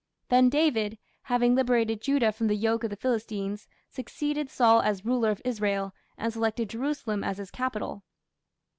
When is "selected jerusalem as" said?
6.33-7.37